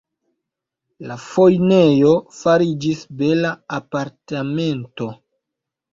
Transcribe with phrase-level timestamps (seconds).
[1.11, 5.15] La fojnejo fariĝis bela apartamento.